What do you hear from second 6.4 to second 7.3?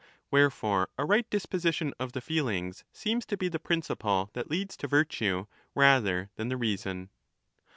the reason.